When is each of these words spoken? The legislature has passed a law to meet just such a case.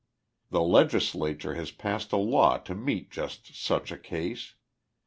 The 0.49 0.63
legislature 0.63 1.53
has 1.53 1.69
passed 1.69 2.11
a 2.11 2.17
law 2.17 2.57
to 2.57 2.73
meet 2.73 3.11
just 3.11 3.55
such 3.55 3.91
a 3.91 3.99
case. 3.99 4.55